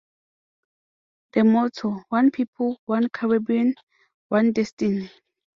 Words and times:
The 1.33 1.43
Motto: 1.43 2.01
One 2.09 2.31
People, 2.31 2.81
One 2.87 3.07
Caribbean, 3.09 3.75
One 4.29 4.51
Destiny. 4.51 5.11